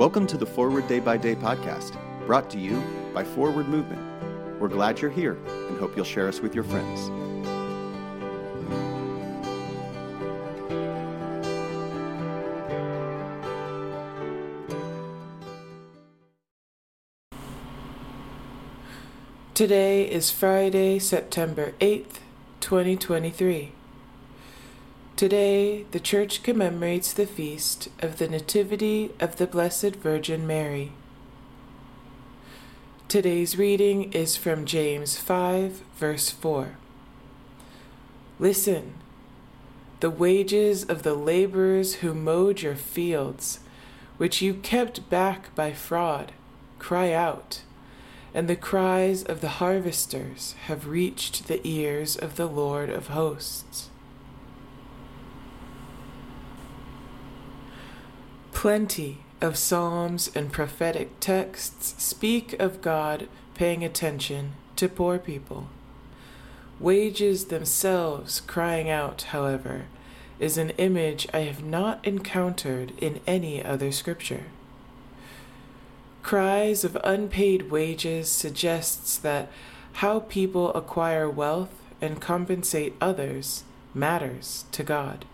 Welcome 0.00 0.26
to 0.28 0.38
the 0.38 0.46
Forward 0.46 0.88
Day 0.88 0.98
by 0.98 1.18
Day 1.18 1.34
podcast, 1.34 1.94
brought 2.24 2.48
to 2.52 2.58
you 2.58 2.82
by 3.12 3.22
Forward 3.22 3.68
Movement. 3.68 4.00
We're 4.58 4.68
glad 4.68 4.98
you're 4.98 5.10
here 5.10 5.34
and 5.44 5.78
hope 5.78 5.94
you'll 5.94 6.06
share 6.06 6.26
us 6.26 6.40
with 6.40 6.54
your 6.54 6.64
friends. 6.64 7.10
Today 19.52 20.10
is 20.10 20.30
Friday, 20.30 20.98
September 20.98 21.74
8th, 21.78 22.20
2023. 22.60 23.72
Today, 25.20 25.84
the 25.90 26.00
Church 26.00 26.42
commemorates 26.42 27.12
the 27.12 27.26
feast 27.26 27.90
of 27.98 28.16
the 28.16 28.26
Nativity 28.26 29.10
of 29.20 29.36
the 29.36 29.46
Blessed 29.46 29.96
Virgin 29.96 30.46
Mary. 30.46 30.92
Today's 33.06 33.58
reading 33.58 34.14
is 34.14 34.38
from 34.38 34.64
James 34.64 35.18
5, 35.18 35.82
verse 35.98 36.30
4. 36.30 36.78
Listen, 38.38 38.94
the 40.00 40.08
wages 40.08 40.84
of 40.84 41.02
the 41.02 41.12
laborers 41.12 41.96
who 41.96 42.14
mowed 42.14 42.62
your 42.62 42.74
fields, 42.74 43.60
which 44.16 44.40
you 44.40 44.54
kept 44.54 45.10
back 45.10 45.54
by 45.54 45.74
fraud, 45.74 46.32
cry 46.78 47.12
out 47.12 47.60
and 48.32 48.48
the 48.48 48.56
cries 48.56 49.22
of 49.22 49.42
the 49.42 49.60
harvesters 49.60 50.54
have 50.64 50.88
reached 50.88 51.46
the 51.46 51.60
ears 51.62 52.16
of 52.16 52.36
the 52.36 52.48
Lord 52.48 52.88
of 52.88 53.08
hosts. 53.08 53.90
Plenty 58.60 59.20
of 59.40 59.56
psalms 59.56 60.30
and 60.34 60.52
prophetic 60.52 61.18
texts 61.18 61.94
speak 61.96 62.52
of 62.60 62.82
God 62.82 63.26
paying 63.54 63.82
attention 63.82 64.52
to 64.76 64.86
poor 64.86 65.18
people. 65.18 65.68
Wages 66.78 67.46
themselves 67.46 68.42
crying 68.42 68.90
out, 68.90 69.22
however, 69.30 69.86
is 70.38 70.58
an 70.58 70.74
image 70.76 71.26
I 71.32 71.38
have 71.38 71.64
not 71.64 72.06
encountered 72.06 72.92
in 72.98 73.20
any 73.26 73.64
other 73.64 73.90
scripture. 73.90 74.44
Cries 76.22 76.84
of 76.84 76.98
unpaid 77.02 77.70
wages 77.70 78.30
suggests 78.30 79.16
that 79.16 79.50
how 80.04 80.20
people 80.20 80.70
acquire 80.74 81.30
wealth 81.30 81.72
and 82.02 82.20
compensate 82.20 82.92
others 83.00 83.64
matters 83.94 84.66
to 84.72 84.82
God. 84.82 85.24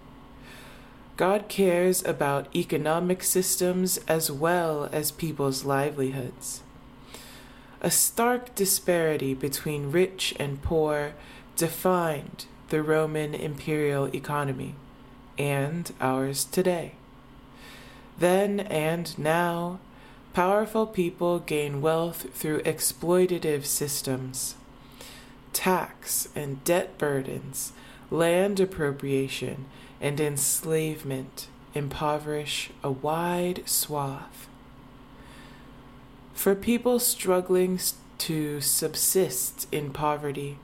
God 1.17 1.49
cares 1.49 2.05
about 2.05 2.55
economic 2.55 3.23
systems 3.23 3.99
as 4.07 4.31
well 4.31 4.89
as 4.93 5.11
people's 5.11 5.65
livelihoods. 5.65 6.63
A 7.81 7.91
stark 7.91 8.55
disparity 8.55 9.33
between 9.33 9.91
rich 9.91 10.35
and 10.39 10.61
poor 10.61 11.15
defined 11.57 12.45
the 12.69 12.83
Roman 12.83 13.35
imperial 13.35 14.15
economy 14.15 14.75
and 15.39 15.91
ours 16.01 16.45
today. 16.45 16.93
Then 18.19 18.61
and 18.61 19.19
now, 19.19 19.79
powerful 20.35 20.87
people 20.87 21.39
gain 21.39 21.81
wealth 21.81 22.27
through 22.35 22.61
exploitative 22.63 23.65
systems. 23.65 24.57
Tax 25.53 26.29
and 26.35 26.63
debt 26.65 26.99
burdens, 26.99 27.73
land 28.11 28.61
appropriation, 28.61 29.67
and 30.01 30.21
enslavement 30.21 31.49
impoverish 31.75 32.71
a 32.83 32.91
wide 32.91 33.63
swath. 33.67 34.49
For 36.35 36.55
people 36.55 36.99
struggling 36.99 37.81
to 38.19 38.61
subsist 38.61 39.67
in 39.73 39.91
poverty, 39.91 40.59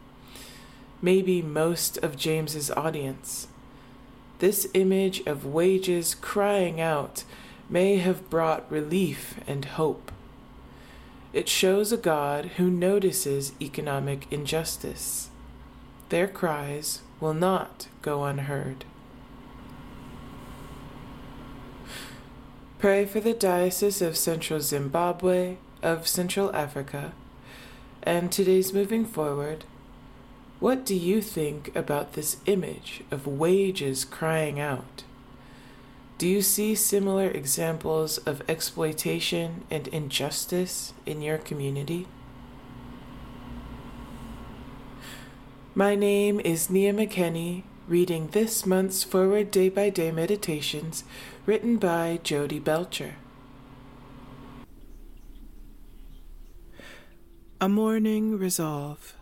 maybe 1.00 1.42
most 1.42 1.98
of 1.98 2.16
James's 2.16 2.70
audience, 2.70 3.48
this 4.38 4.68
image 4.74 5.20
of 5.26 5.46
wages 5.46 6.14
crying 6.14 6.80
out 6.80 7.24
may 7.68 7.96
have 7.96 8.28
brought 8.28 8.70
relief 8.70 9.36
and 9.46 9.64
hope. 9.64 10.12
It 11.32 11.48
shows 11.48 11.92
a 11.92 11.96
God 11.96 12.52
who 12.56 12.68
notices 12.68 13.52
economic 13.60 14.26
injustice. 14.30 15.30
Their 16.10 16.28
cries 16.28 17.00
will 17.22 17.32
not 17.32 17.86
go 18.02 18.24
unheard. 18.24 18.84
Pray 22.80 23.06
for 23.06 23.20
the 23.20 23.32
Diocese 23.32 24.02
of 24.02 24.16
Central 24.16 24.58
Zimbabwe, 24.58 25.58
of 25.84 26.08
Central 26.08 26.52
Africa, 26.52 27.12
and 28.02 28.32
today's 28.32 28.74
moving 28.74 29.04
forward. 29.04 29.64
What 30.58 30.84
do 30.84 30.96
you 30.96 31.22
think 31.22 31.74
about 31.76 32.14
this 32.14 32.38
image 32.46 33.04
of 33.12 33.28
wages 33.28 34.04
crying 34.04 34.58
out? 34.58 35.04
Do 36.18 36.26
you 36.26 36.42
see 36.42 36.74
similar 36.74 37.30
examples 37.30 38.18
of 38.18 38.42
exploitation 38.48 39.64
and 39.70 39.86
injustice 39.88 40.92
in 41.06 41.22
your 41.22 41.38
community? 41.38 42.08
My 45.74 45.94
name 45.94 46.38
is 46.38 46.68
Nia 46.68 46.92
McKenney, 46.92 47.62
reading 47.88 48.26
this 48.32 48.66
month's 48.66 49.02
Forward 49.02 49.50
Day 49.50 49.70
by 49.70 49.88
Day 49.88 50.10
Meditations 50.10 51.02
written 51.46 51.78
by 51.78 52.20
Jodi 52.22 52.58
Belcher. 52.58 53.14
A 57.58 57.70
Morning 57.70 58.38
Resolve 58.38 59.16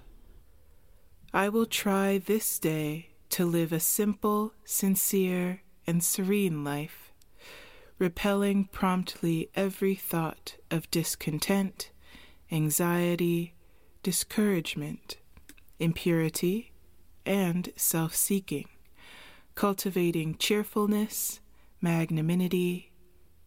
I 1.32 1.48
will 1.48 1.66
try 1.66 2.18
this 2.18 2.58
day 2.58 3.10
to 3.28 3.46
live 3.46 3.72
a 3.72 3.78
simple, 3.78 4.52
sincere, 4.64 5.62
and 5.86 6.02
serene 6.02 6.64
life, 6.64 7.12
repelling 7.96 8.64
promptly 8.64 9.50
every 9.54 9.94
thought 9.94 10.56
of 10.68 10.90
discontent, 10.90 11.90
anxiety, 12.50 13.54
discouragement, 14.02 15.18
impurity, 15.80 16.72
and 17.26 17.72
self 17.76 18.14
seeking, 18.14 18.68
cultivating 19.54 20.36
cheerfulness 20.36 21.40
magnanimity, 21.80 22.90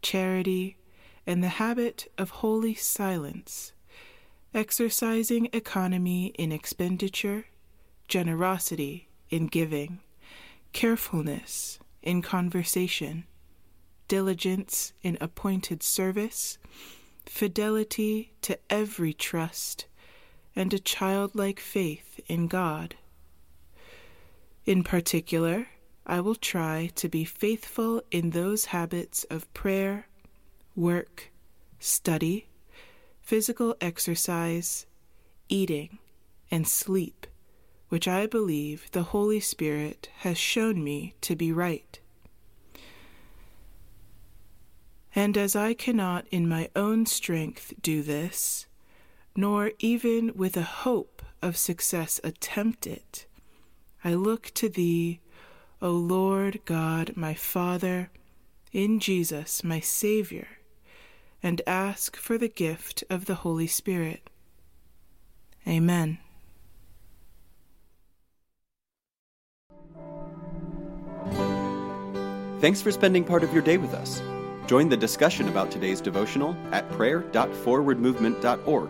charity, 0.02 0.78
and 1.26 1.44
the 1.44 1.50
habit 1.50 2.12
of 2.18 2.30
holy 2.30 2.74
silence, 2.74 3.74
exercising 4.54 5.48
economy 5.54 6.28
in 6.38 6.52
expenditure, 6.52 7.46
generosity 8.08 9.08
in 9.30 9.48
giving, 9.48 10.00
carefulness 10.74 11.80
in 12.02 12.22
conversation, 12.22 13.24
diligence 14.08 14.94
in 15.02 15.18
appointed 15.22 15.82
service, 15.82 16.58
fidelity 17.26 18.34
to 18.42 18.58
every 18.70 19.14
trust, 19.14 19.86
and 20.56 20.74
a 20.74 20.80
childlike 20.80 21.60
faith 21.60 22.20
in 22.28 22.48
God. 22.48 22.96
In 24.66 24.84
particular, 24.84 25.68
I 26.06 26.20
will 26.20 26.36
try 26.36 26.92
to 26.96 27.10
be 27.10 27.26
faithful 27.26 28.02
in 28.12 28.30
those 28.30 28.66
habits 28.66 29.24
of 29.26 29.52
prayer, 29.54 30.08
work, 30.76 31.32
study, 31.80 32.48
physical 33.22 33.76
exercise, 33.80 34.86
eating, 35.50 36.00
and 36.52 36.68
sleep, 36.68 37.26
which 37.90 38.08
I 38.08 38.28
believe 38.28 38.92
the 38.92 39.04
Holy 39.04 39.40
Spirit 39.40 40.10
has 40.20 40.38
shown 40.38 40.84
me 40.84 41.16
to 41.22 41.36
be 41.36 41.52
right. 41.52 42.00
And 45.16 45.38
as 45.38 45.56
I 45.56 45.74
cannot 45.74 46.26
in 46.32 46.50
my 46.50 46.70
own 46.76 47.06
strength 47.06 47.74
do 47.82 48.02
this, 48.02 48.66
nor 49.36 49.72
even 49.80 50.32
with 50.36 50.56
a 50.58 50.64
hope 50.64 51.22
of 51.42 51.58
success 51.58 52.20
attempt 52.24 52.88
it, 52.88 53.26
I 54.04 54.14
look 54.14 54.52
to 54.56 54.70
Thee 54.70 55.20
O 55.82 55.92
Lord 55.92 56.62
God, 56.64 57.14
my 57.16 57.34
Father, 57.34 58.10
in 58.72 59.00
Jesus, 59.00 59.64
my 59.64 59.80
Savior, 59.82 60.48
and 61.42 61.62
ask 61.68 62.16
for 62.16 62.38
the 62.38 62.48
gift 62.48 63.04
of 63.10 63.26
the 63.26 63.36
Holy 63.36 63.68
Spirit. 63.68 64.30
Amen. 65.68 66.20
Thanks 72.62 72.82
for 72.82 72.92
spending 72.94 73.26
part 73.26 73.44
of 73.44 73.52
your 73.54 73.62
day 73.62 73.78
with 73.78 73.94
us. 73.94 74.22
Join 74.68 74.88
the 74.88 74.96
discussion 74.96 75.50
about 75.50 75.70
today's 75.70 76.00
devotional 76.00 76.56
at 76.72 76.90
prayer.forwardmovement.org, 76.92 78.90